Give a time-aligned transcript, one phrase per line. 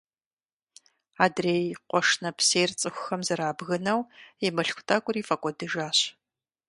[1.23, 4.01] Адрей къуэш нэпсейр цӀыхухэм зэрабгынэу,
[4.45, 5.99] и мылъку тӀэкӀури фӀэкӀуэдыжащ.